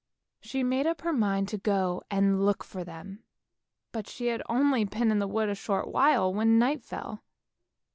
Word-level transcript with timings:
She 0.39 0.63
made 0.63 0.87
up 0.87 1.01
her 1.01 1.13
mind 1.13 1.47
to 1.49 1.59
go 1.59 2.01
and 2.09 2.43
look 2.43 2.63
for 2.63 2.83
them, 2.83 3.23
but 3.91 4.07
she 4.07 4.25
had 4.29 4.41
only 4.49 4.83
been 4.83 5.11
in 5.11 5.19
the 5.19 5.27
wood 5.27 5.45
for 5.59 5.83
a 5.83 5.83
short 5.83 5.93
time 5.93 6.35
when 6.35 6.57
night 6.57 6.81
fell. 6.83 7.21